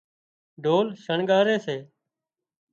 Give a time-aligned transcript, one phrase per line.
[0.63, 1.77] ڍول شڻڳاري سي